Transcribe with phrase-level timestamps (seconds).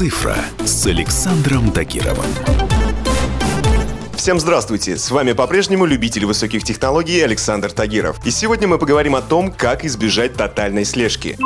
[0.00, 2.79] «Цифра» с Александром Тагировым.
[4.20, 4.98] Всем здравствуйте!
[4.98, 8.18] С вами по-прежнему любитель высоких технологий Александр Тагиров.
[8.22, 11.38] И сегодня мы поговорим о том, как избежать тотальной слежки.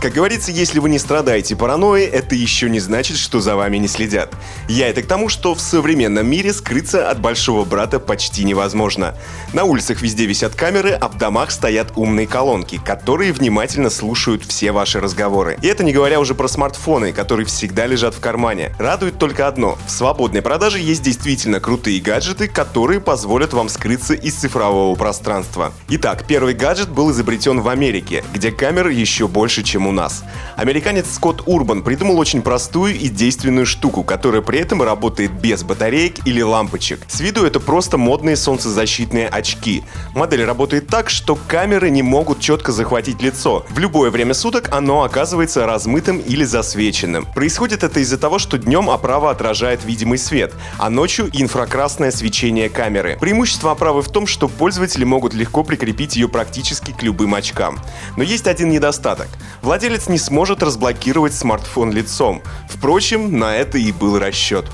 [0.00, 3.86] Как говорится, если вы не страдаете паранойей, это еще не значит, что за вами не
[3.86, 4.34] следят.
[4.66, 9.14] Я это к тому, что в современном мире скрыться от большого брата почти невозможно.
[9.52, 14.72] На улицах везде висят камеры, а в домах стоят умные колонки, которые внимательно слушают все
[14.72, 15.58] ваши разговоры.
[15.60, 18.74] И это не говоря уже про смартфоны, которые всегда лежат в кармане.
[18.78, 19.78] Радует только одно.
[19.86, 25.72] В свободной продаже есть действительно крутые гаджеты, которые позволят вам скрыться из цифрового пространства.
[25.88, 30.22] Итак, первый гаджет был изобретен в Америке, где камер еще больше, чем у нас.
[30.56, 36.24] Американец Скотт Урбан придумал очень простую и действенную штуку, которая при этом работает без батареек
[36.24, 37.00] или лампочек.
[37.08, 39.82] С виду это просто модные солнцезащитные очки.
[40.14, 43.66] Модель работает так, что камеры не могут четко захватить лицо.
[43.68, 47.26] В любое время суток оно оказывается размытым или засвеченным.
[47.34, 53.16] Происходит это из-за того, что днем оправа отражает видимый свет, а ночью инфракрасное свечение камеры.
[53.20, 57.78] Преимущество оправы в том, что пользователи могут легко прикрепить ее практически к любым очкам.
[58.16, 59.28] Но есть один недостаток.
[59.62, 62.42] Владелец не сможет разблокировать смартфон лицом.
[62.68, 64.66] Впрочем, на это и был расчет.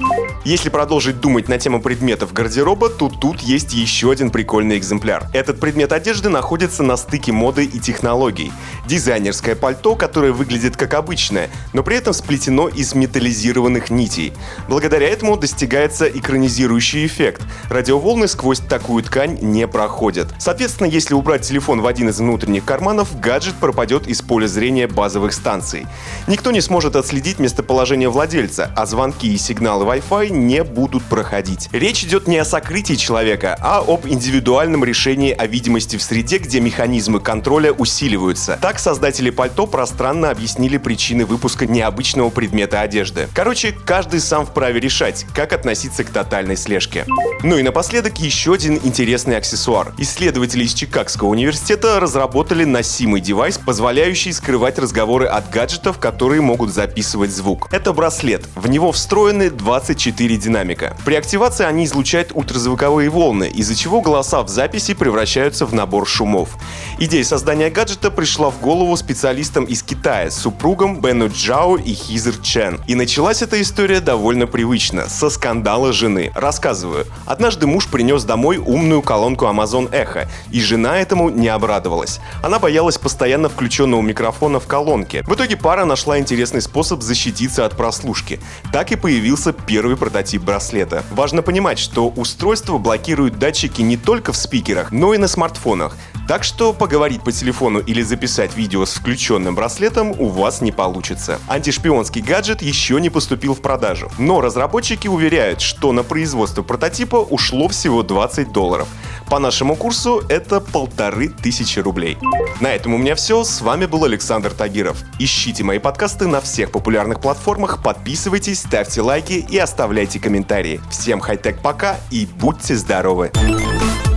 [0.45, 5.29] Если продолжить думать на тему предметов гардероба, то тут есть еще один прикольный экземпляр.
[5.35, 8.53] Этот предмет одежды находится на стыке моды и технологий.
[8.87, 14.33] Дизайнерское пальто, которое выглядит как обычное, но при этом сплетено из металлизированных нитей.
[14.69, 17.28] Благодаря этому достигается экранизирующий эффект.
[17.69, 20.29] Радиоволны сквозь такую ткань не проходят.
[20.39, 25.33] Соответственно, если убрать телефон в один из внутренних карманов, гаджет пропадет из поля зрения базовых
[25.33, 25.87] станций.
[26.27, 31.69] Никто не сможет отследить местоположение владельца, а звонки и сигналы Wi-Fi не будут проходить.
[31.73, 36.61] Речь идет не о сокрытии человека, а об индивидуальном решении о видимости в среде, где
[36.61, 38.59] механизмы контроля усиливаются.
[38.61, 43.29] Так создатели пальто пространно объяснили причины выпуска необычного предмета одежды.
[43.35, 47.05] Короче, каждый сам вправе решать, как относиться к тотальной слежке.
[47.45, 49.95] Ну и напоследок еще один интересный аксессуар.
[49.97, 57.31] Исследователи из Чикагского университета разработали носимый девайс, позволяющий скрывать разговоры от гаджетов, которые могут записывать
[57.31, 57.69] звук.
[57.71, 58.45] Это браслет.
[58.55, 60.97] В него встроены 24 динамика.
[61.05, 66.57] При активации они излучают ультразвуковые волны, из-за чего голоса в записи превращаются в набор шумов.
[66.99, 72.81] Идея создания гаджета пришла в голову специалистам из Китая, супругам Бену Джао и Хизер Чен.
[72.89, 76.33] И началась эта история довольно привычно, со скандала жены.
[76.35, 77.07] Рассказываю.
[77.27, 82.21] Однажды муж принес домой умную колонку Amazon Echo, и жена этому не обрадовалась.
[82.43, 85.23] Она боялась постоянно включенного микрофона в колонке.
[85.27, 88.41] В итоге пара нашла интересный способ защититься от прослушки.
[88.73, 91.05] Так и появился первый прототип браслета.
[91.11, 95.97] Важно понимать, что устройство блокирует датчики не только в спикерах, но и на смартфонах.
[96.29, 101.41] Так что поговорить по телефону или записать видео с включенным браслетом у вас не получится.
[101.49, 106.63] Антишпионский гаджет еще не поступил в продажу, но разработчики уверяют, что на производство
[106.99, 108.89] прототипа ушло всего 20 долларов.
[109.31, 112.17] По нашему курсу это полторы тысячи рублей.
[112.61, 113.45] На этом у меня все.
[113.45, 114.97] С вами был Александр Тагиров.
[115.19, 120.81] Ищите мои подкасты на всех популярных платформах, подписывайтесь, ставьте лайки и оставляйте комментарии.
[120.91, 123.31] Всем хай-тек пока и будьте здоровы!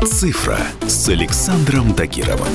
[0.06, 2.47] «Цифра» с Александром Тагировым.